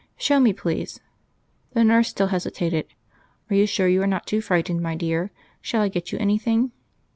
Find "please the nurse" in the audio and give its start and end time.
0.51-2.07